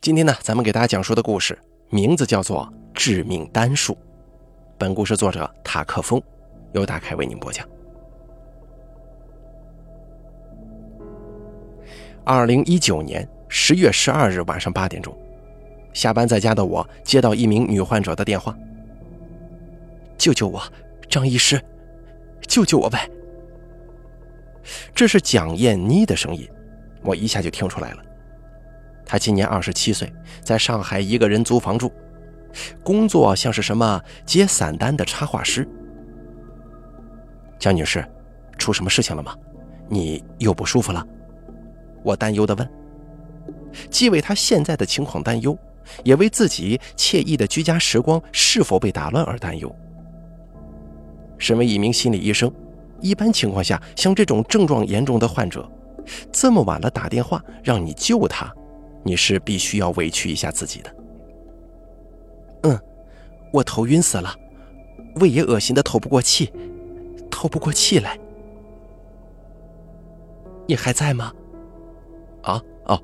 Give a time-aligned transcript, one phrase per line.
[0.00, 1.58] 今天呢，咱们给大家讲述的故事
[1.90, 3.92] 名字叫做《致命单数》。
[4.78, 6.18] 本故事作者塔克风，
[6.72, 7.68] 由大凯为您播讲。
[12.24, 15.14] 二零一九年十月十二日晚上八点钟，
[15.92, 18.56] 下班在家的我接到一名女患者的电话
[20.16, 20.62] ：“救救我，
[21.10, 21.62] 张医师，
[22.48, 23.06] 救救我呗！”
[24.96, 26.48] 这是蒋艳妮的声音，
[27.02, 28.02] 我一下就听出来了。
[29.10, 30.08] 他今年二十七岁，
[30.40, 31.90] 在上海一个人租房住，
[32.84, 35.68] 工作像是什么接散单的插画师。
[37.58, 38.06] 江女士，
[38.56, 39.34] 出什么事情了吗？
[39.88, 41.04] 你又不舒服了？
[42.04, 42.70] 我担忧地问。
[43.90, 45.58] 既为他现在的情况担忧，
[46.04, 49.74] 也为自己惬意的居家时光是否被打乱而担忧。
[51.36, 52.48] 身为一名心理医生，
[53.00, 55.68] 一般情况下，像这种症状严重的患者，
[56.30, 58.54] 这么晚了打电话让你救他。
[59.02, 60.94] 你是必须要委屈一下自己的。
[62.62, 62.80] 嗯，
[63.52, 64.34] 我头晕死了，
[65.16, 66.52] 胃也恶心的透不过气，
[67.30, 68.18] 透不过气来。
[70.66, 71.32] 你还在吗？
[72.42, 73.02] 啊哦，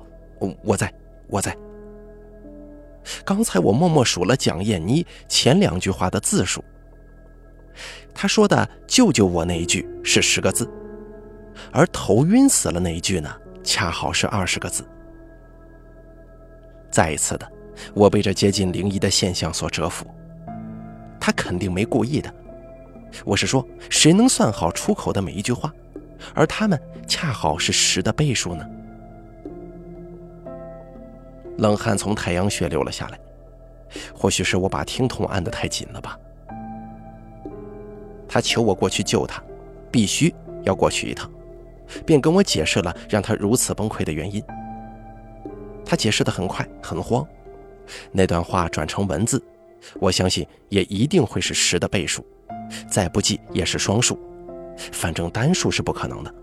[0.63, 0.93] 我在，
[1.27, 1.55] 我在。
[3.25, 6.63] 刚才我默默数了蒋燕妮前两句话的字数。
[8.13, 10.69] 她说的“救救我”那一句是十个字，
[11.71, 13.29] 而头晕死了那一句呢，
[13.63, 14.83] 恰好是二十个字。
[16.97, 17.47] 再一次的，
[17.93, 20.03] 我被这接近灵异的现象所折服。
[21.19, 22.33] 他肯定没故意的。
[23.23, 25.71] 我是说，谁能算好出口的每一句话？
[26.33, 28.67] 而他们恰好是十的倍数呢？
[31.59, 33.19] 冷汗从太阳穴流了下来。
[34.11, 36.17] 或许是我把听筒按得太紧了吧。
[38.27, 39.39] 他求我过去救他，
[39.91, 41.29] 必须要过去一趟，
[42.07, 44.43] 便跟我解释了让他如此崩溃的原因。
[45.87, 47.25] 他解释的很快，很慌。
[48.11, 49.41] 那段话转成文字，
[49.95, 52.25] 我相信也一定会是十的倍数，
[52.89, 54.19] 再不济也是双数，
[54.91, 56.35] 反正单数是不可能的。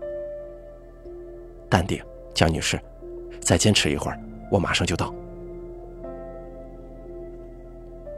[1.69, 2.03] 淡定，
[2.33, 2.79] 江女士，
[3.39, 5.13] 再坚持一会儿，我马上就到。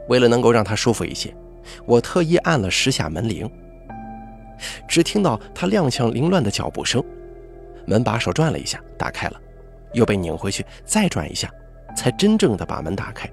[0.08, 1.36] 为了能够让他舒服一些，
[1.84, 3.50] 我特意按了十下门铃。
[4.88, 7.04] 只听到他踉跄凌乱的脚步声，
[7.86, 9.40] 门把手转了一下，打开了。
[9.92, 11.52] 又被拧回去，再转一下，
[11.96, 13.28] 才真正的把门打开。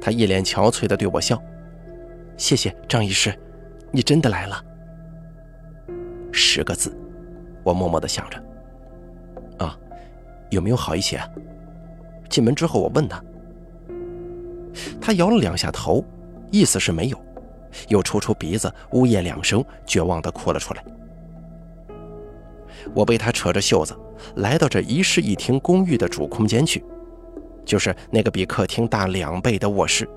[0.00, 1.40] 他一脸憔悴的对我笑
[2.36, 3.32] ：“谢谢张医师，
[3.92, 4.64] 你真的来了。”
[6.32, 6.96] 十个字，
[7.62, 8.42] 我默默的想着。
[9.58, 9.78] 啊，
[10.50, 11.20] 有没有好一些？
[12.28, 13.22] 进门之后，我问他，
[15.00, 16.04] 他摇了两下头，
[16.50, 17.18] 意思是没有，
[17.88, 20.84] 又抽抽鼻子，呜咽两声，绝望的哭了出来。
[22.94, 23.96] 我被他扯着袖子
[24.36, 26.84] 来到这一室一厅公寓的主空间去，
[27.64, 30.08] 就是那个比客厅大两倍的卧室。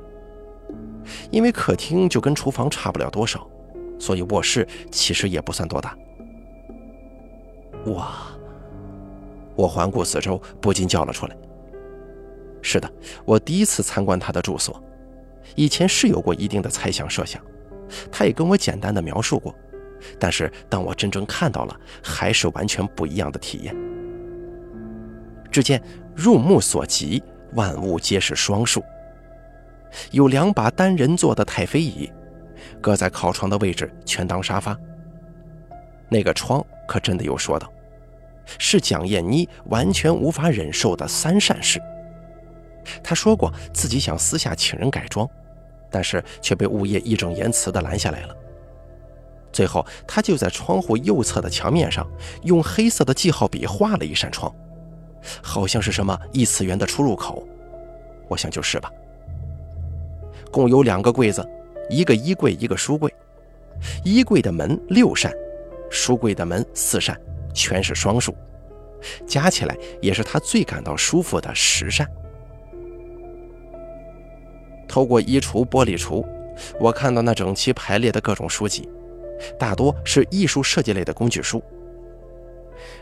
[1.30, 3.48] 因为客厅就跟厨房差不了多少，
[4.00, 5.98] 所以卧室其实也不算多大。
[7.88, 8.28] 哇！
[9.56, 11.36] 我环顾四周，不禁叫了出来。
[12.62, 12.90] 是的，
[13.26, 14.82] 我第一次参观他的住所，
[15.56, 17.42] 以前是有过一定的猜想设想，
[18.12, 19.54] 他也跟我简单的描述过。
[20.19, 23.75] 但是，当我真正看到了，还是完全不一样的体验。
[25.51, 25.81] 只见
[26.16, 27.22] 入目所及，
[27.53, 28.84] 万物皆是双数。
[30.12, 32.09] 有两把单人座的太妃椅，
[32.79, 34.78] 搁在靠窗的位置，全当沙发。
[36.09, 37.72] 那个窗可真的有说道，
[38.57, 41.81] 是蒋燕妮完全无法忍受的三善事。
[43.03, 45.29] 她说过自己想私下请人改装，
[45.89, 48.35] 但是却被物业义正言辞地拦下来了。
[49.51, 52.07] 最后，他就在窗户右侧的墙面上
[52.44, 54.53] 用黑色的记号笔画了一扇窗，
[55.41, 57.47] 好像是什么异次元的出入口。
[58.28, 58.91] 我想就是吧。
[60.51, 61.47] 共有两个柜子，
[61.89, 63.13] 一个衣柜，一个书柜。
[64.03, 65.34] 衣柜的门六扇，
[65.89, 67.19] 书柜的门四扇，
[67.53, 68.35] 全是双数，
[69.25, 72.07] 加起来也是他最感到舒服的十扇。
[74.88, 76.25] 透过衣橱玻璃橱，
[76.80, 78.88] 我看到那整齐排列的各种书籍。
[79.58, 81.64] 大多是艺术设计类的工具书。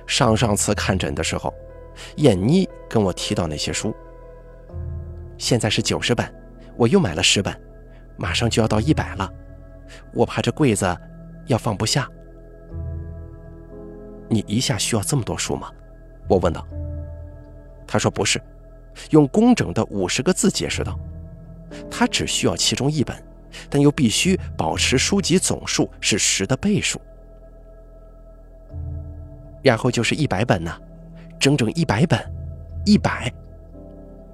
[0.06, 1.54] 上上次看诊的时候，
[2.18, 3.96] 燕妮跟我提到那些书。
[5.38, 6.30] 现在是九十本，
[6.76, 7.58] 我又买了十本，
[8.18, 9.32] 马上就要到一百了。
[10.14, 10.86] 我怕这柜子
[11.48, 12.10] 要放不下。
[14.28, 15.72] 你一下需要这么多书吗？
[16.28, 16.68] 我问道。
[17.88, 18.40] 他说不是，
[19.12, 21.00] 用工整的五十个字解释道，
[21.90, 23.16] 他只需要其中一本。
[23.69, 27.00] 但又必须保持书籍总数是十的倍数，
[29.63, 30.75] 然后就是一百本呢，
[31.40, 32.19] 整整一百本，
[32.86, 33.31] 一百。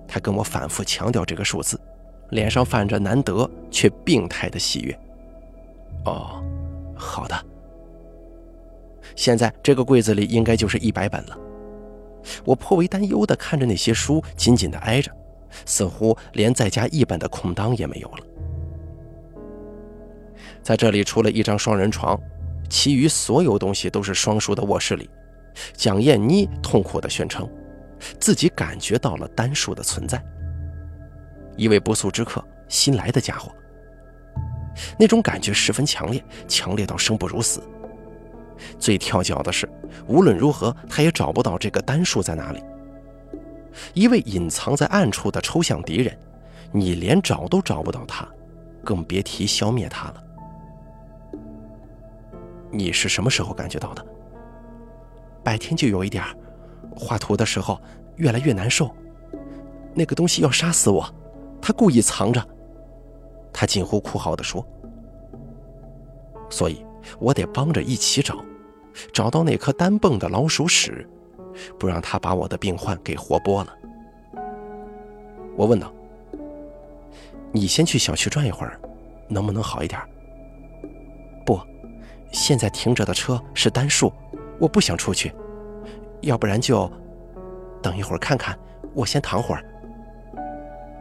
[0.07, 1.79] 他跟我反复强调这个数字，
[2.29, 4.99] 脸上泛着难得却病态的喜悦。
[6.05, 6.43] 哦，
[6.95, 7.45] 好的。
[9.15, 11.37] 现在这个柜子里应该就是一百本了。
[12.43, 15.11] 我颇为担忧地看着那些书紧紧地挨着，
[15.65, 18.25] 似乎连再加一本的空档也没有了。
[20.65, 22.19] 在这里，除了一张双人床，
[22.71, 25.07] 其余所有东西都是双数的卧室里。
[25.73, 27.47] 蒋燕妮痛苦地宣称，
[28.19, 30.19] 自己感觉到了单数的存在。
[31.55, 33.53] 一位不速之客，新来的家伙，
[34.97, 37.61] 那种感觉十分强烈，强烈到生不如死。
[38.79, 39.69] 最跳脚的是，
[40.07, 42.63] 无论如何他也找不到这个单数在哪里。
[43.93, 46.17] 一位隐藏在暗处的抽象敌人，
[46.71, 48.27] 你连找都找不到他，
[48.83, 50.23] 更别提消灭他了。
[52.75, 54.05] 你是什么时候感觉到的？
[55.43, 56.23] 白天就有一点
[56.95, 57.79] 画图的时候
[58.17, 58.93] 越来越难受。
[59.93, 61.05] 那个东西要杀死我，
[61.61, 62.45] 他故意藏着。
[63.53, 64.65] 他近乎哭嚎地说。
[66.49, 66.85] 所以。
[67.19, 68.43] 我得帮着一起找，
[69.13, 71.07] 找到那颗单蹦的老鼠屎，
[71.77, 73.71] 不让他把我的病患给活剥了。
[75.55, 75.93] 我问道
[77.53, 78.81] ：“你先去小区转一会儿，
[79.27, 80.01] 能不能好一点？”
[82.31, 84.11] 现在停着的车是单数，
[84.59, 85.33] 我不想出去。
[86.21, 86.91] 要不然就
[87.81, 88.57] 等一会儿看看，
[88.93, 89.63] 我先躺会儿。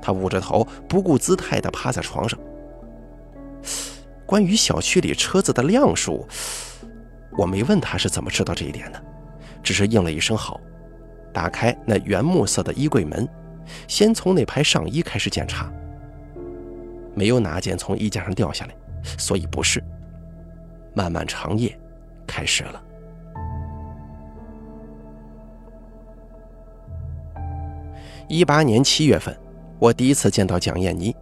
[0.03, 2.39] 他捂着头，不顾姿态地趴在床上。
[4.27, 6.27] 关于小区里车子的辆数，
[7.39, 9.03] 我没问他是怎么知道这一点的，
[9.63, 10.61] 只是应了一声好，
[11.33, 13.27] 打开那原木色的衣柜门，
[13.89, 15.73] 先从那排上衣开始检查，
[17.15, 18.75] 没有哪件从衣架上掉下来，
[19.19, 19.83] 所以不是。
[20.95, 21.79] 漫漫长夜
[22.27, 22.83] 开始了。
[28.29, 29.37] 一八年七月份，
[29.79, 31.15] 我第一次见到蒋燕妮，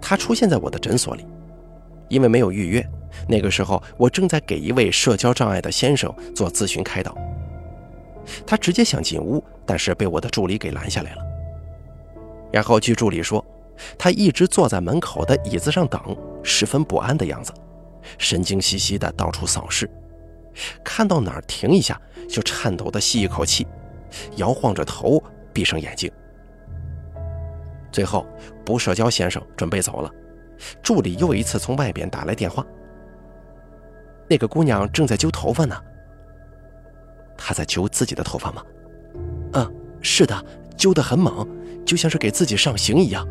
[0.00, 1.26] 她出现在我的诊所里。
[2.08, 2.86] 因为没有预约，
[3.26, 7.16] 那个时候我正在给一位社交障碍的先生做咨询开导。
[8.46, 11.22] 他直接想进屋，但是被我的助理给拦下来了。
[12.52, 13.44] 然后据助理说，
[13.98, 15.98] 他一直坐在门口的椅子上等，
[16.42, 17.52] 十分不安的样子，
[18.18, 19.88] 神经兮兮的到处扫视，
[20.84, 23.66] 看到哪儿停一下就颤抖的吸一口气，
[24.36, 25.22] 摇晃着头，
[25.52, 26.10] 闭上眼睛。
[27.92, 28.26] 最后，
[28.64, 30.10] 不社交先生准备走了。
[30.82, 32.64] 助理又一次从外边打来电话。
[34.28, 35.76] 那个姑娘正在揪头发呢。
[37.36, 38.62] 她在揪自己的头发吗？
[39.54, 40.44] 嗯，是的，
[40.76, 41.46] 揪得很猛，
[41.84, 43.26] 就像是给自己上刑一样。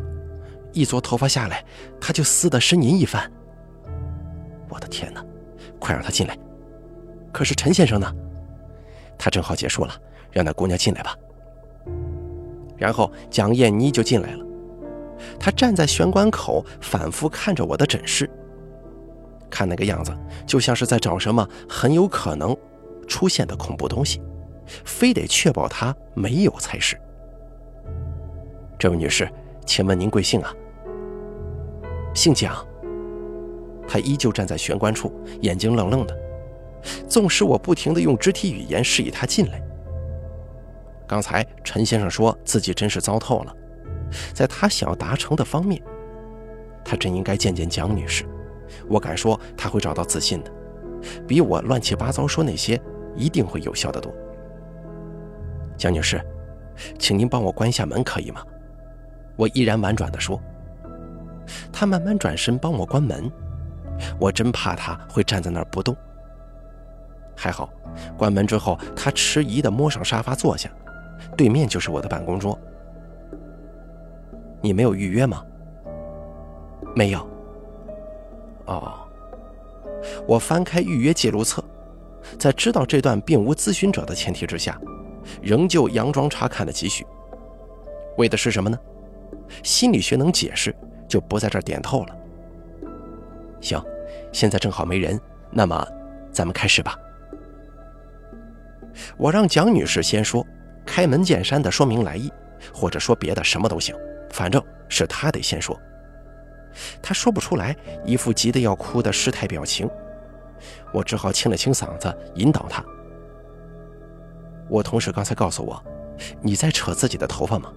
[0.72, 1.64] 一撮头发下来，
[2.00, 3.30] 她就撕得呻吟一番。
[4.74, 5.24] 我的天哪！
[5.78, 6.36] 快让她进来。
[7.32, 8.12] 可是陈先生呢？
[9.16, 9.94] 他正好结束了，
[10.32, 11.16] 让那姑娘进来吧。
[12.76, 14.44] 然后蒋燕妮就进来了。
[15.38, 18.28] 他站在玄关口，反复看着我的诊室，
[19.48, 20.12] 看那个样子，
[20.44, 22.56] 就像是在找什么很有可能
[23.06, 24.20] 出现的恐怖东西，
[24.84, 27.00] 非得确保他没有才是。
[28.78, 29.30] 这位女士，
[29.64, 30.52] 请问您贵姓啊？
[32.12, 32.66] 姓蒋。
[33.86, 36.16] 他依旧站在玄关处，眼睛愣愣的，
[37.08, 39.60] 纵使我不停地用肢体语言示意他进来。
[41.06, 43.54] 刚才陈先生说自己真是糟透了。
[44.32, 45.82] 在他想要达成的方面，
[46.84, 48.24] 他真应该见见蒋女士。
[48.88, 50.50] 我敢说他会找到自信的，
[51.26, 52.80] 比我乱七八糟说那些
[53.16, 54.12] 一定会有效的多。
[55.76, 56.20] 蒋女士，
[56.98, 58.42] 请您帮我关一下门，可以吗？
[59.36, 60.40] 我依然婉转地说。
[61.72, 63.30] 他慢慢转身帮我关门，
[64.18, 65.96] 我真怕他会站在那儿不动。
[67.36, 67.68] 还好，
[68.16, 70.70] 关门之后，他迟疑地摸上沙发坐下，
[71.36, 72.58] 对面就是我的办公桌。
[74.60, 75.44] 你没有预约吗？
[76.94, 77.26] 没有。
[78.66, 78.94] 哦，
[80.26, 81.62] 我翻开预约记录册，
[82.38, 84.80] 在知道这段并无咨询者的前提之下，
[85.42, 87.04] 仍旧佯装查看了几许。
[88.16, 88.78] 为的是什么呢？
[89.62, 90.74] 心理学能解释，
[91.08, 92.16] 就不在这儿点透了。
[93.64, 93.82] 行，
[94.30, 95.18] 现在正好没人，
[95.50, 95.88] 那么
[96.30, 96.98] 咱们开始吧。
[99.16, 100.46] 我让蒋女士先说，
[100.84, 102.30] 开门见山的说明来意，
[102.74, 103.96] 或者说别的什么都行。
[104.30, 105.80] 反正是她得先说，
[107.00, 109.88] 他说不出来，一副急得要哭的失态表情，
[110.92, 112.84] 我只好清了清嗓子引导他。
[114.68, 115.82] 我同事刚才告诉我，
[116.42, 117.72] 你在扯自己的头发吗？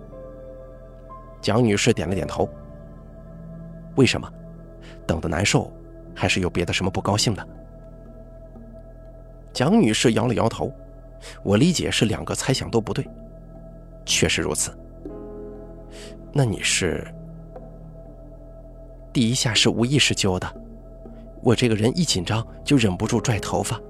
[1.40, 2.50] 蒋女士点了点头。
[3.96, 4.30] 为什么？
[5.06, 5.72] 等得难受，
[6.18, 7.48] 还是有别的什么不高兴的？
[9.54, 10.74] 蒋女士摇了摇头。
[11.44, 13.08] 我理解是两个猜想都不对，
[14.06, 14.76] 确实如此。
[16.34, 17.06] 那你是？
[19.12, 20.48] 第一下是无意识揪的，
[21.42, 23.82] 我这个人一紧张就忍不住拽头发，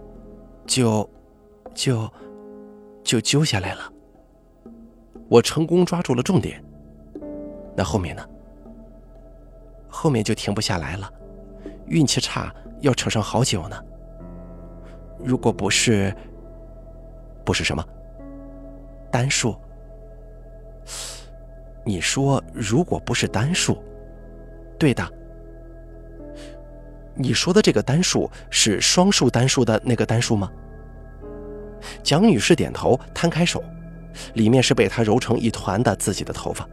[0.65, 1.07] 就，
[1.73, 2.09] 就，
[3.03, 3.91] 就揪下来了。
[5.27, 6.63] 我成功抓住了重点。
[7.75, 8.25] 那后面呢？
[9.89, 11.11] 后面就停不下来了，
[11.87, 13.83] 运气差要扯上好久呢。
[15.23, 16.13] 如果不是，
[17.43, 17.83] 不是什么？
[19.11, 19.55] 单数。
[21.83, 23.81] 你说，如果不是单数，
[24.77, 25.07] 对的。
[27.15, 30.51] 你说的这个单数是双数单数的那个单数吗？
[32.03, 33.63] 蒋女士点头，摊开手，
[34.33, 36.67] 里面是被她揉成一团的自己的头发。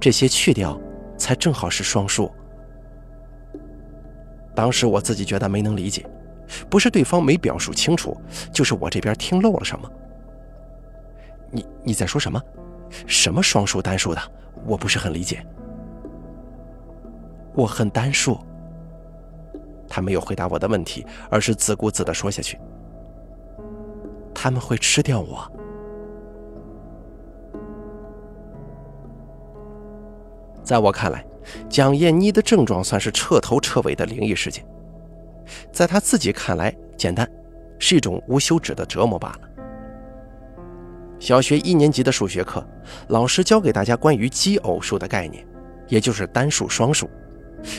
[0.00, 0.80] 这些去掉，
[1.18, 2.32] 才正好是双数。
[4.56, 6.04] 当时我自己觉得没能理解，
[6.68, 8.16] 不是对方没表述清楚，
[8.52, 9.88] 就是我这边听漏了什么。
[11.52, 12.42] 你你在说什么？
[13.06, 14.20] 什么双数单数的？
[14.64, 15.44] 我不是很理解。
[17.54, 18.38] 我恨单数。
[19.88, 22.58] 他没有回答我的问题，而是自顾自地说下去
[24.34, 25.48] ：“他们会吃掉我。”
[30.64, 31.24] 在我看来，
[31.68, 34.64] 蒋燕妮的症状算是彻头彻尾的灵异事件。
[35.72, 37.28] 在他自己看来，简单，
[37.78, 39.40] 是一种无休止的折磨罢了。
[41.18, 42.66] 小学一年级的数学课，
[43.08, 45.46] 老师教给大家关于奇偶数的概念，
[45.88, 47.08] 也就是单数、双数，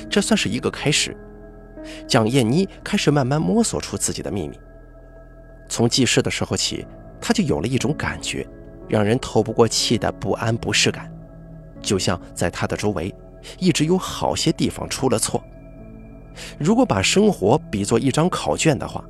[0.09, 1.15] 这算是一个开始。
[2.07, 4.59] 蒋燕妮开始慢慢摸索出自己的秘密。
[5.69, 6.85] 从记事的时候起，
[7.21, 8.47] 她就有了一种感觉，
[8.87, 11.11] 让人透不过气的不安不适感。
[11.81, 13.13] 就像在她的周围，
[13.59, 15.43] 一直有好些地方出了错。
[16.59, 19.03] 如果把生活比作一张考卷的话，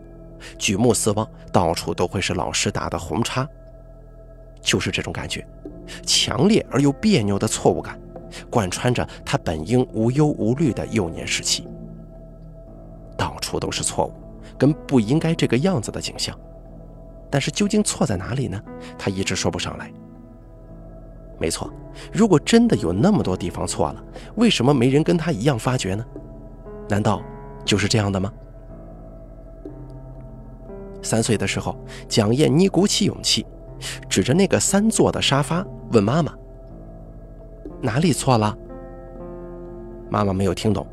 [0.58, 3.48] 举目四望，到处都会是老师打的红叉。
[4.62, 5.46] 就是这种感觉，
[6.06, 8.00] 强烈而又别扭的错误感，
[8.50, 11.68] 贯穿着他本应无忧无虑的幼年时期。
[13.18, 14.14] 到处都是错误，
[14.58, 16.38] 跟不应该这个样子的景象。
[17.30, 18.62] 但是究竟错在哪里呢？
[18.98, 19.92] 他一直说不上来。
[21.40, 21.72] 没错，
[22.12, 24.04] 如果真的有那么多地方错了，
[24.36, 26.06] 为什么没人跟他一样发觉呢？
[26.90, 27.22] 难道
[27.64, 28.32] 就是这样的吗？
[31.04, 31.78] 三岁的时候，
[32.10, 33.46] 蒋燕妮鼓起勇气，
[34.10, 36.34] 指着那个三座的沙发问妈妈
[37.82, 38.58] ：“哪里错了？”
[40.10, 40.86] 妈妈没有听懂，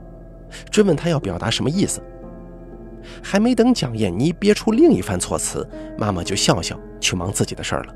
[0.70, 2.02] 追问她要表达什么意思。
[3.22, 5.66] 还没等蒋燕妮憋出另一番措辞，
[5.98, 7.94] 妈妈就笑笑去忙自己的事儿了。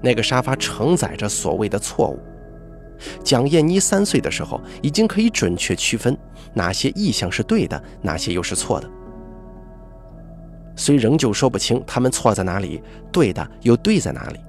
[0.00, 2.18] 那个沙发承载着所谓的错误。
[3.22, 6.16] 蒋燕妮三岁的时候，已经可以准确区分
[6.52, 8.90] 哪些意向是对的，哪些又是错的。
[10.74, 14.40] 虽仍旧说不清他们错在哪里，对的又对在哪里。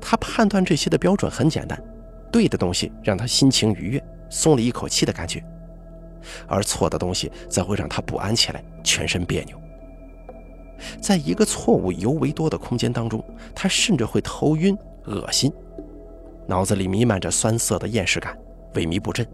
[0.00, 1.80] 他判断这些的标准很简单：
[2.32, 5.40] 对的东西让他心情愉悦，松了一口气的感觉；
[6.46, 9.56] 而错的东西则会让他不安起来，全身别扭。
[11.00, 15.52] 在一个错误尤为多的空间当中，他甚至会头晕、恶心，
[16.46, 18.36] 脑子里弥漫着酸涩的厌食感，
[18.74, 19.26] 萎靡不振。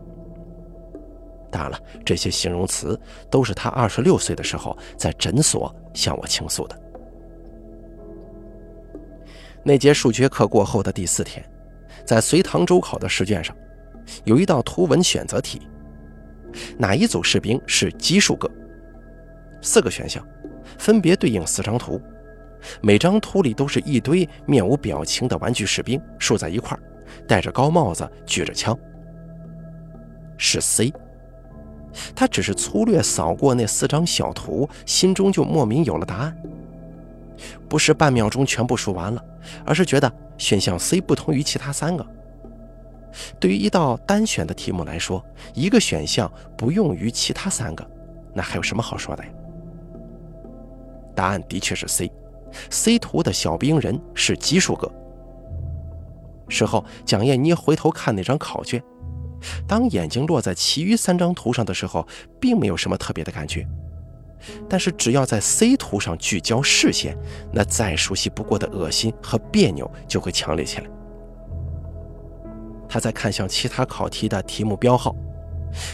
[1.51, 3.01] 当然了，这些形容词
[3.31, 6.79] 都是他二十六岁的时候在诊所向我倾诉的。
[9.63, 11.45] 那节数学课过后的第四天，
[12.05, 13.57] 在随堂周考的试卷上，
[14.25, 15.63] 有一道图文选择题：
[16.77, 18.51] 哪一组士兵是奇数个？
[19.63, 20.25] 四个选项。
[20.79, 22.01] 分别对应四张图，
[22.81, 26.81] 每张图里都是一堆面无表情的玩具士兵竖在一块儿，
[27.27, 28.77] 戴着高帽子，举着枪。
[30.37, 30.93] 是 C。
[32.15, 36.37] 他只是粗略扫过那四张小图，心中就莫名有了答案。
[37.69, 39.25] 不是半秒钟全部数完了，
[39.65, 42.07] 而是觉得选项 C 不同于其他三个。
[43.41, 47.91] 对于一道单选的题目来说，一个选项不用于其他三个，
[48.35, 49.31] 那还有什么好说的呀？
[51.17, 54.89] 答案的确是 C，C 图的小兵人是奇数个。
[56.49, 58.81] 事后，蒋燕妮回头看那张考卷，
[59.67, 62.07] 当眼睛落在其余三张图上的时候，
[62.41, 63.67] 并没有什么特别的感觉。
[64.69, 67.17] 但是，只要在 C 图上聚焦视线，
[67.53, 70.87] 那再熟悉不过的恶心和别扭就会强烈起来。
[72.89, 75.17] 他在看向其他考题的题目标号，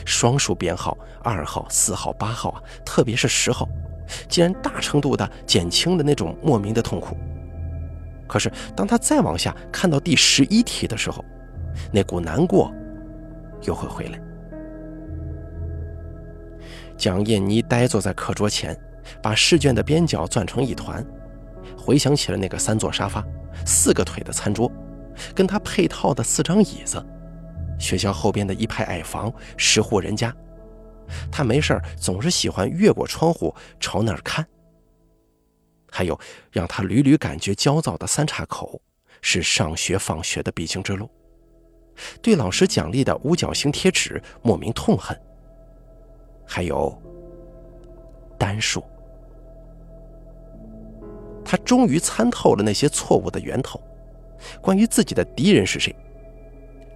[0.04, 3.66] 双数编号二号、四号、八号啊，特别是十号。
[4.28, 7.16] 竟然大程度的减轻了那种莫名的痛苦。
[8.28, 11.22] 可是，当他再往下看到第十一题的时候，
[11.92, 12.72] 那股难过
[13.62, 14.18] 又会回来。
[16.96, 18.78] 蒋燕妮呆坐在课桌前，
[19.22, 21.04] 把试卷的边角攥成一团，
[21.76, 23.22] 回想起了那个三座沙发、
[23.66, 24.70] 四个腿的餐桌，
[25.34, 27.04] 跟他配套的四张椅子，
[27.78, 30.34] 学校后边的一排矮房，十户人家。
[31.30, 34.46] 他没事总是喜欢越过窗户朝那儿看。
[35.90, 36.18] 还有
[36.50, 38.80] 让他屡屡感觉焦躁的三岔口，
[39.20, 41.10] 是上学放学的必经之路。
[42.22, 45.14] 对老师奖励的五角星贴纸莫名痛恨。
[46.46, 47.00] 还有
[48.38, 48.82] 单数。
[51.44, 53.78] 他终于参透了那些错误的源头，
[54.62, 55.94] 关于自己的敌人是谁。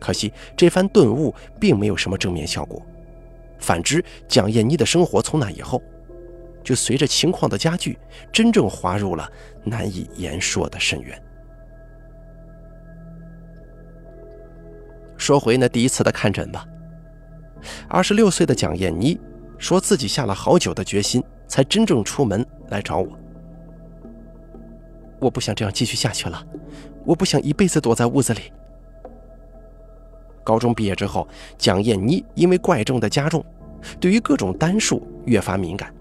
[0.00, 2.80] 可惜这番顿悟并没有什么正面效果。
[3.58, 5.82] 反之，蒋燕妮的生活从那以后，
[6.62, 7.98] 就随着情况的加剧，
[8.32, 9.30] 真正滑入了
[9.64, 11.22] 难以言说的深渊。
[15.16, 16.66] 说回那第一次的看诊吧。
[17.88, 19.18] 二十六岁的蒋燕妮
[19.58, 23.18] 说自己下了好久的决心，才真正出门来找我。
[25.18, 26.46] 我不想这样继续下去了，
[27.04, 28.52] 我不想一辈子躲在屋子里。
[30.46, 31.26] 高中毕业之后，
[31.58, 33.44] 蒋燕妮因为怪症的加重，
[33.98, 35.92] 对于各种单数越发敏感。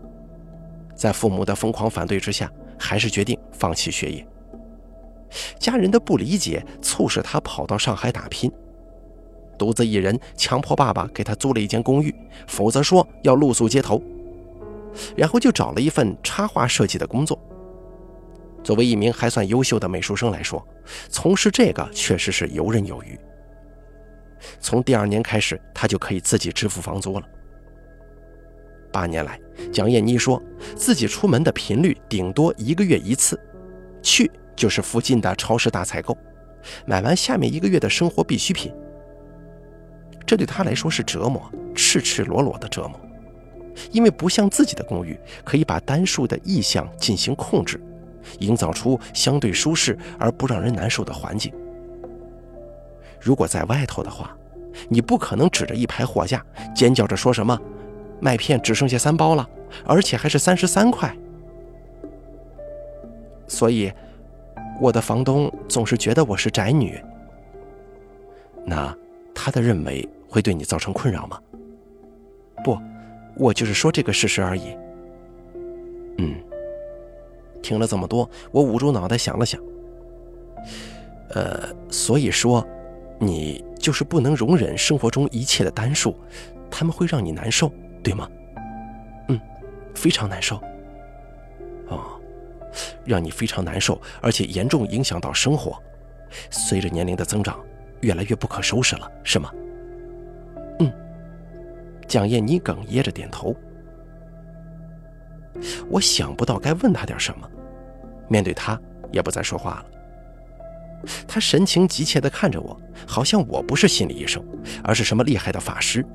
[0.95, 4.25] 在父母的疯狂反对之下，还是决定放弃学业。
[5.57, 8.51] 家人的不理解促使他跑到上海打拼，
[9.57, 12.13] 独自一人强迫爸爸给他租了一间公寓，
[12.45, 13.99] 否则说要露宿街头。
[15.17, 17.37] 然后就找了一份插画设计的工作。
[18.63, 20.65] 作为一名还算优秀的美术生来说，
[21.09, 23.19] 从事这个确实是游刃有余。
[24.59, 27.25] 从第二年开始，他就可以自己支付房租了。
[28.91, 29.39] 八年来，
[29.73, 30.41] 蒋艳妮说
[30.75, 33.39] 自己出门的频率顶多一个月一次，
[34.01, 36.17] 去就是附近的超市大采购，
[36.85, 38.73] 买完下面一个月的生活必需品。
[40.25, 42.99] 这对他来说是折磨，赤赤裸裸的折磨，
[43.91, 47.79] 因为不像自己的公寓可以把单数的意向进行控制，
[48.39, 51.53] 营造出相对舒适而不让人难受的环境。
[53.25, 54.37] 如果在外头的话，
[54.87, 56.45] 你不可能指着一排货架
[56.75, 57.59] 尖叫着说什么
[58.21, 59.49] “麦片只剩下三包了，
[59.83, 61.11] 而且还是三十三块”。
[63.49, 63.91] 所以，
[64.79, 67.03] 我的房东总是觉得我是宅女。
[68.63, 68.95] 那
[69.33, 71.41] 他的认为会对你造成困扰吗？
[72.63, 72.77] 不，
[73.35, 74.77] 我就是说这个事实而已。
[76.19, 76.35] 嗯，
[77.63, 79.59] 听了这么多，我捂住脑袋想了想。
[81.31, 82.63] 呃，所以说。
[83.19, 86.15] 你就是不能容忍生活中一切的单数，
[86.69, 87.71] 他们会让你难受，
[88.03, 88.29] 对吗？
[89.29, 89.39] 嗯，
[89.93, 90.57] 非常难受。
[91.87, 92.19] 哦，
[93.05, 95.81] 让你非常难受，而且严重影响到生活，
[96.49, 97.59] 随着年龄的增长，
[98.01, 99.51] 越来越不可收拾了，是吗？
[100.79, 100.91] 嗯，
[102.07, 103.55] 蒋燕妮哽咽着点头。
[105.89, 107.49] 我想不到该问他点什么，
[108.27, 108.77] 面对他
[109.11, 109.85] 也不再说话了。
[111.27, 114.43] 他神情急切地看着我，好像我不是心理医生，
[114.83, 116.05] 而是什么厉害的法师，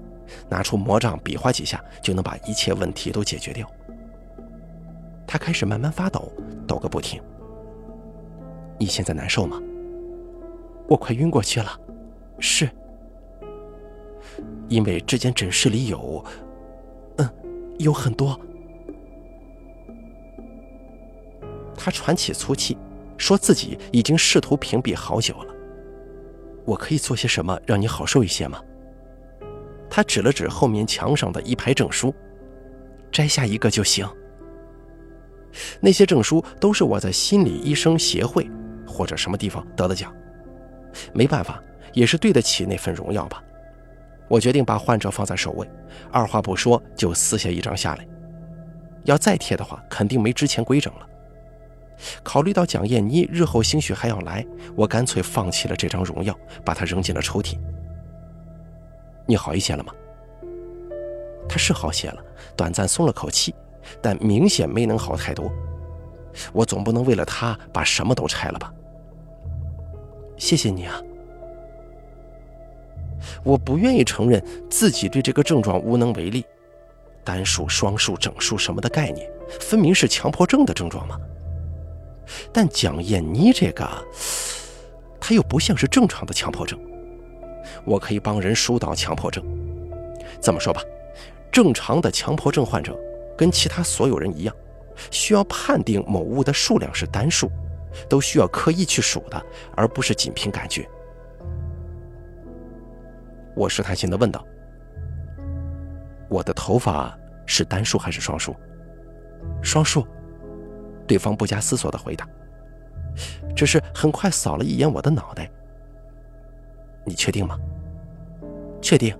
[0.48, 3.70] 拿出魔杖比划几下就能把一切问题都解决掉。
[5.26, 6.32] 他开始慢慢发抖，
[6.66, 7.22] 抖个不停。
[8.78, 9.60] 你现在难受吗？
[10.88, 11.78] 我快晕过去了。
[12.38, 12.68] 是，
[14.68, 16.24] 因为这间诊室里有，
[17.18, 17.30] 嗯，
[17.78, 18.38] 有很多。
[21.76, 22.76] 他喘起粗气。
[23.20, 25.54] 说自己已经试图屏蔽好久了。
[26.64, 28.58] 我可以做些什么让你好受一些吗？
[29.90, 32.14] 他指了指后面墙上的一排证书，
[33.12, 34.08] 摘下一个就行。
[35.80, 38.48] 那些证书都是我在心理医生协会
[38.86, 40.14] 或者什么地方得的奖，
[41.12, 43.42] 没办法，也是对得起那份荣耀吧。
[44.28, 45.68] 我决定把患者放在首位，
[46.10, 48.06] 二话不说就撕下一张下来。
[49.04, 51.06] 要再贴的话，肯定没之前规整了。
[52.22, 57.58] 考虑到蒋燕妮日后兴许还要来，我干脆放弃了这张荣耀，把它扔进了抽屉。
[59.26, 59.92] 你好一些了吗？
[61.48, 62.22] 他是好些了，
[62.56, 63.54] 短暂松了口气，
[64.00, 65.50] 但明显没能好太多。
[66.52, 68.72] 我总不能为了他把什么都拆了吧？
[70.36, 71.00] 谢谢你啊！
[73.44, 76.44] 我不愿意承认自己对这个症状无能为力。
[77.22, 81.18] 单数、双数、整数什么的概念，分明是强迫症的症状吗？
[82.52, 83.88] 但蒋燕妮这个，
[85.20, 86.78] 她又不像是正常的强迫症。
[87.84, 89.44] 我可以帮人疏导强迫症。
[90.40, 90.80] 这么说吧，
[91.52, 92.98] 正常的强迫症患者
[93.36, 94.54] 跟其他所有人一样，
[95.10, 97.50] 需要判定某物的数量是单数，
[98.08, 99.42] 都需要刻意去数的，
[99.76, 100.88] 而不是仅凭感觉。
[103.54, 104.44] 我试探性的问道
[106.30, 108.54] ：“我的头发是单数还是双数？”
[109.62, 110.06] 双数。
[111.10, 112.24] 对方不加思索的回答，
[113.56, 115.50] 只是很快扫了一眼我的脑袋，
[117.04, 117.58] 你确定吗？
[118.80, 119.12] 确定。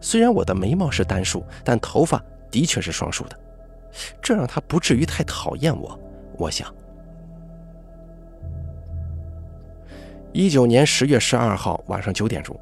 [0.00, 3.38] 虽然我的眉毛是单数，但头发的确是双数的，
[4.22, 6.00] 这让他不至于太讨厌我。
[6.38, 6.74] 我想。
[10.32, 12.58] 一九年十月十二号晚上九点钟，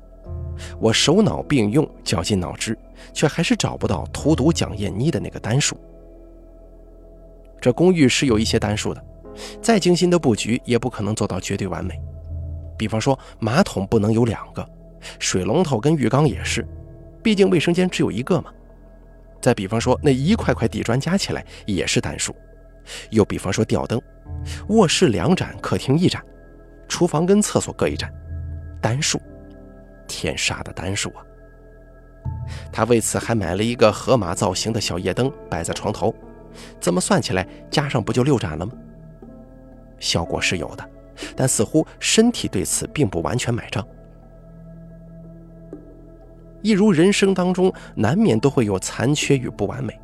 [0.81, 2.77] 我手脑并用，绞尽脑汁，
[3.13, 5.79] 却还是找不到荼毒蒋艳妮的那个单数。
[7.65, 9.03] 这公寓是有一些单数的，
[9.63, 11.99] 再精心的布局也不可能做到绝对完美。
[12.77, 14.69] 比方说，马桶不能有两个，
[15.19, 16.63] 水龙头跟浴缸也是，
[17.23, 18.53] 毕竟卫生间只有一个嘛。
[19.41, 22.37] 再比方说，那一块块地砖加起来也是单数。
[23.09, 23.99] 又比方说，吊灯，
[24.69, 26.23] 卧室两盏，客厅一盏。
[26.87, 28.13] 厨房跟厕所各一盏，
[28.83, 29.19] 单数，
[30.07, 31.25] 天杀的单数啊！
[32.71, 36.15] 他为此还买了一个河马造型的小夜灯摆在床头，
[36.81, 38.73] 怎么算起来加上不就六盏了吗？
[39.99, 40.91] 效果是有的，
[41.35, 43.87] 但似乎身体对此并不完全买账。
[46.63, 49.99] 一如人生当中难免都会有残缺与不完美，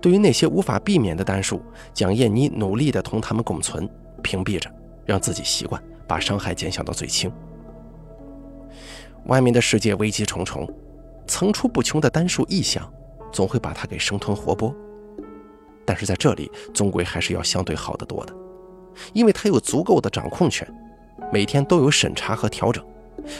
[0.00, 3.88] 对于那些无法避免的单数，蒋燕妮努力地同他们共存，
[4.22, 4.70] 屏蔽着。
[5.06, 7.32] 让自己习惯把伤害减小到最轻。
[9.24, 10.72] 外面的世界危机重重，
[11.26, 12.88] 层出不穷的单数异象
[13.32, 14.72] 总会把它给生吞活剥。
[15.84, 18.34] 但是在这里，终归还是要相对好得多的，
[19.12, 20.66] 因为他有足够的掌控权，
[21.32, 22.84] 每天都有审查和调整，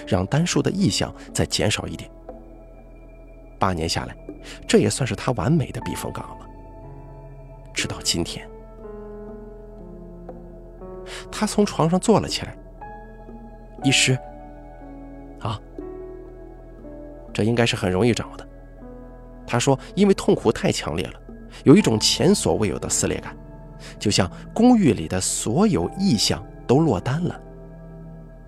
[0.06, 2.10] 让单数的意向再减少一点。
[3.58, 4.16] 八年下来，
[4.66, 6.46] 这也算是他完美的避风港了。
[7.74, 8.48] 直到今天。
[11.30, 12.56] 他从床上坐了起来。
[13.82, 14.18] 医师，
[15.40, 15.58] 啊，
[17.32, 18.46] 这应该是很容易找的。
[19.46, 21.20] 他说，因为痛苦太强烈了，
[21.64, 23.36] 有一种前所未有的撕裂感，
[23.98, 27.40] 就像公寓里的所有异象都落单了。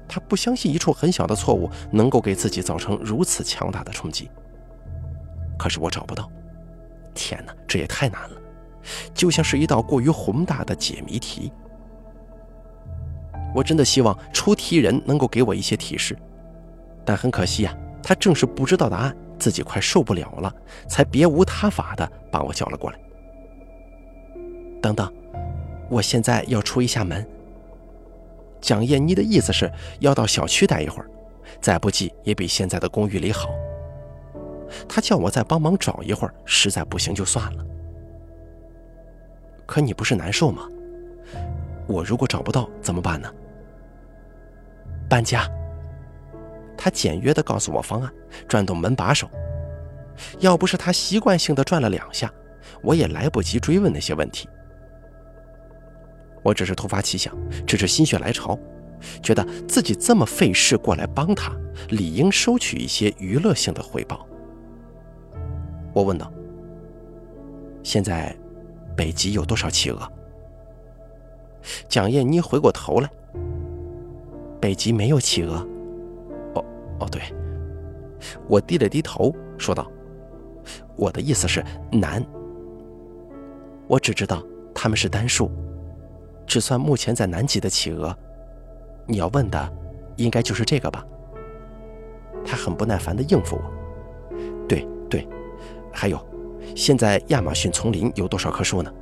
[0.08, 4.30] 他不相信一处很小的错误能够给自己造成如此强大的冲击。
[5.58, 6.30] 可是我找不到。
[7.14, 8.36] 天哪，这也太难了，
[9.12, 11.52] 就像是一道过于宏大的解谜题。
[13.54, 16.16] 我真的希望出题人能够给我一些提示，
[17.04, 20.55] 但很可惜啊，他正是不知道答案，自己快受不了了，
[20.87, 22.98] 才别无他法的把我叫了过来。
[24.81, 25.12] 等等，
[25.90, 27.26] 我现在要出一下门。
[28.61, 31.11] 蒋燕妮的意思是要到小区待一会儿，
[31.61, 33.48] 再不济也比现在的公寓里好。
[34.88, 37.66] 他叫我再帮忙找一会儿，实在不行就算了。
[39.66, 40.68] 可你不是难受吗？
[41.88, 43.28] 我如果找不到怎么办呢？
[45.09, 45.50] 搬家。
[46.83, 48.12] 他简约地告诉我方案，
[48.49, 49.31] 转动门把手。
[50.40, 52.29] 要不是他习惯性地转了两下，
[52.83, 54.49] 我也来不及追问那些问题。
[56.42, 57.33] 我只是突发奇想，
[57.64, 58.59] 只是心血来潮，
[59.23, 61.53] 觉得自己这么费事过来帮他，
[61.90, 64.27] 理应收取一些娱乐性的回报。
[65.92, 66.33] 我问道
[67.85, 68.37] ：“现在
[68.97, 70.12] 北极有多少企鹅？”
[71.88, 73.09] 蒋燕妮回过头来。
[74.61, 75.64] 北极没有企鹅。
[77.02, 77.20] 哦，对，
[78.48, 79.90] 我低了低头说道
[80.96, 82.24] ：“我的意思是南。
[83.88, 84.40] 我只知道
[84.72, 85.50] 他们是单数，
[86.46, 88.16] 只算目前在南极的企鹅。
[89.04, 89.72] 你要问的，
[90.16, 91.04] 应该就是这个吧？”
[92.46, 93.62] 他很不耐烦地应付我
[94.68, 95.26] ：“对对，
[95.92, 96.24] 还有，
[96.76, 98.92] 现在亚马逊丛林有多少棵树呢？”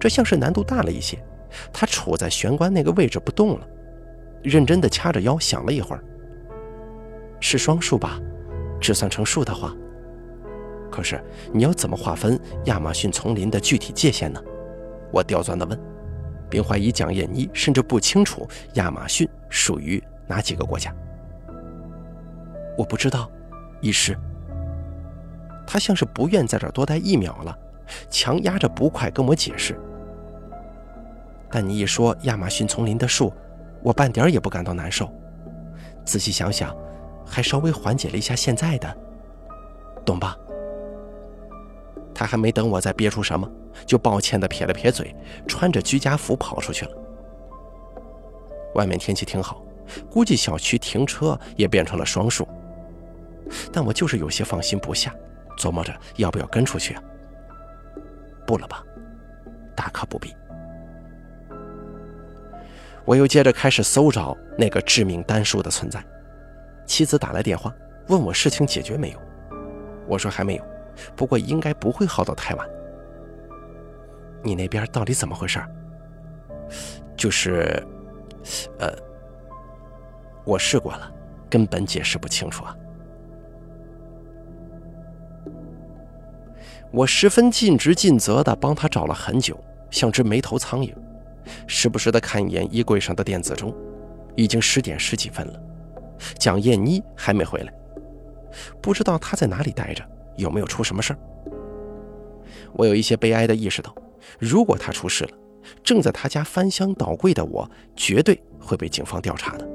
[0.00, 1.16] 这像是难度大了一些。
[1.72, 3.66] 他处在玄关那个位置不动了，
[4.42, 6.04] 认真的掐着腰想了一会儿。
[7.40, 8.20] 是双数吧？
[8.80, 9.74] 只算成数的话。
[10.90, 11.22] 可是
[11.52, 14.42] 你要怎么划分亚马逊丛林的具体界限呢？
[15.12, 15.78] 我刁钻的问，
[16.50, 20.94] 并怀疑蒋燕妮甚至不清楚亚马逊属于哪几个国家。
[22.76, 23.30] 我不知道，
[23.80, 24.16] 医师。
[25.66, 27.56] 他像是不愿在这儿多待一秒了，
[28.08, 29.78] 强压着不快跟我解释。
[31.50, 33.32] 但你一说亚马逊丛林的树，
[33.82, 35.10] 我半点也不感到难受。
[36.04, 36.74] 仔细想想，
[37.24, 38.96] 还稍微缓解了一下现在的，
[40.04, 40.36] 懂吧？
[42.14, 43.48] 他还没等我再憋出什么，
[43.86, 45.14] 就抱歉地撇了撇嘴，
[45.46, 46.92] 穿着居家服跑出去了。
[48.74, 49.62] 外面天气挺好，
[50.10, 52.48] 估计小区停车也变成了双数。
[53.72, 55.14] 但我就是有些放心不下，
[55.56, 57.02] 琢磨着要不要跟出去啊？
[58.46, 58.82] 不了吧，
[59.76, 60.34] 大可不必。
[63.08, 65.98] 我又接着开始搜找那个致命单数的存在。
[66.84, 67.74] 妻子打来电话，
[68.08, 69.18] 问我事情解决没有。
[70.06, 70.64] 我说还没有，
[71.16, 72.68] 不过应该不会耗到太晚。
[74.42, 75.58] 你那边到底怎么回事？
[77.16, 77.82] 就是，
[78.78, 78.92] 呃，
[80.44, 81.10] 我试过了，
[81.48, 82.76] 根本解释不清楚啊。
[86.90, 89.58] 我十分尽职尽责地帮他找了很久，
[89.90, 90.94] 像只没头苍蝇，
[91.66, 93.74] 时不时地看一眼衣柜上的电子钟，
[94.36, 95.60] 已经十点十几分了。
[96.38, 97.72] 蒋燕妮还没回来，
[98.80, 100.04] 不知道她在哪里待着，
[100.36, 101.18] 有没有出什么事儿。
[102.72, 103.94] 我有一些悲哀地意识到，
[104.38, 105.30] 如果她出事了，
[105.82, 109.68] 正在她家翻箱倒柜的我，绝对会被警方调查的。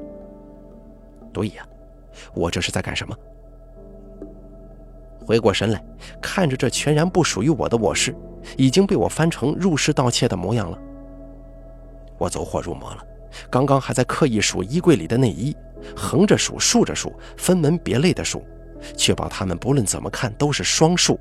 [1.32, 1.66] 对呀，
[2.34, 3.16] 我这是在干什么？
[5.26, 5.82] 回过神来，
[6.22, 8.14] 看着这全然不属于我的卧室，
[8.58, 10.78] 已经被我翻成入室盗窃的模样了。
[12.24, 13.06] 我走火入魔了，
[13.50, 15.54] 刚刚还在刻意数衣柜里的内衣，
[15.94, 18.42] 横着数、竖着数，分门别类的数，
[18.96, 21.20] 确保它们不论怎么看都是双数。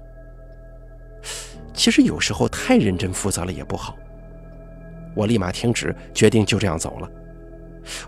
[1.74, 3.96] 其实有时候太认真负责了也不好。
[5.16, 7.10] 我立马停止，决定就这样走了。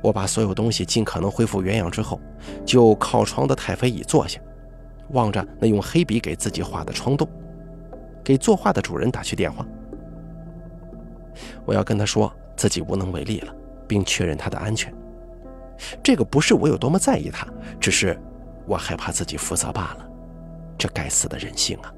[0.00, 2.20] 我把所有东西尽可能恢复原样之后，
[2.64, 4.38] 就靠窗的太妃椅坐下。
[5.10, 7.28] 望着那用黑笔给自己画的窗洞，
[8.22, 9.66] 给作画的主人打去电话。
[11.64, 13.54] 我要跟他说自己无能为力了，
[13.86, 14.92] 并确认他的安全。
[16.02, 17.46] 这个不是我有多么在意他，
[17.80, 18.18] 只是
[18.66, 20.08] 我害怕自己负责罢了。
[20.78, 21.92] 这该死的人性啊！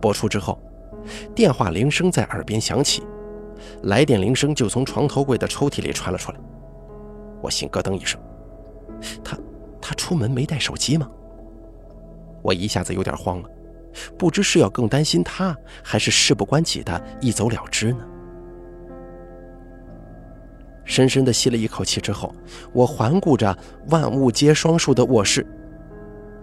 [0.00, 0.58] 播出之后，
[1.34, 3.02] 电话铃声在耳边响起，
[3.82, 6.38] 来电铃声就从床头柜的抽屉里传了出来。
[7.42, 8.20] 我心咯噔一声，
[9.22, 9.38] 他。
[9.82, 11.10] 他出门没带手机吗？
[12.42, 13.48] 我一下子有点慌了，
[14.18, 18.06] 不知是要更担心他，还是事不关己的一走了之呢？
[20.84, 22.34] 深深的吸了一口气之后，
[22.72, 23.56] 我环顾着
[23.88, 25.46] 万物皆双数的卧室，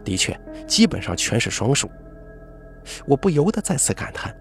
[0.05, 1.89] 的确，基本上全是双数。
[3.05, 4.33] 我不由得再次感叹，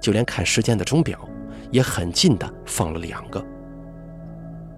[0.00, 1.28] 就连看时间的钟表，
[1.72, 3.44] 也很近的放了两个。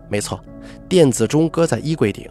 [0.09, 0.43] 没错，
[0.89, 2.27] 电子钟搁在衣柜顶。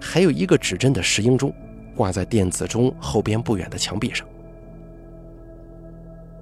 [0.00, 1.54] 还有一个指针的石英钟，
[1.94, 4.26] 挂在电子钟后边不远的墙壁上。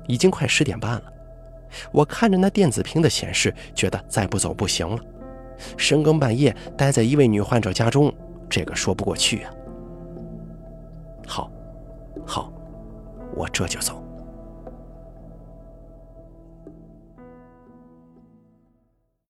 [0.09, 1.05] 已经快十点半了，
[1.93, 5.01] 我看着那电子屏的显示，觉得再不走不行了。
[5.77, 8.13] 深更半夜待在一位女患者家中，
[8.49, 9.53] 这个说不过去啊。
[11.27, 11.53] 好，
[12.25, 12.53] 好，
[13.35, 14.03] 我这就走。